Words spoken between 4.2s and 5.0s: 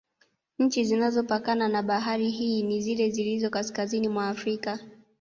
frika